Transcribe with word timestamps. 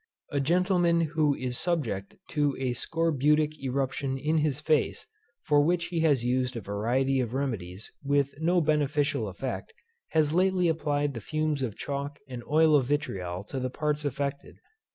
A 0.31 0.39
gentleman 0.39 1.01
who 1.01 1.35
is 1.35 1.59
subject 1.59 2.15
to 2.29 2.57
a 2.59 2.73
scorbutic 2.73 3.59
eruption 3.63 4.17
in 4.17 4.39
his 4.39 4.59
face, 4.59 5.05
for 5.43 5.61
which 5.61 5.89
he 5.89 5.99
has 5.99 6.25
used 6.25 6.55
a 6.55 6.59
variety 6.59 7.19
of 7.19 7.35
remedies 7.35 7.91
with 8.03 8.33
no 8.39 8.61
very 8.61 8.77
beneficial 8.79 9.27
effect, 9.27 9.75
has 10.07 10.33
lately 10.33 10.67
applied 10.67 11.13
the 11.13 11.21
fumes 11.21 11.61
of 11.61 11.77
chalk 11.77 12.17
and 12.27 12.43
oil 12.45 12.75
of 12.75 12.85
vitriol 12.87 13.43
to 13.43 13.59
the 13.59 13.69
parts 13.69 14.03
affected. 14.03 14.57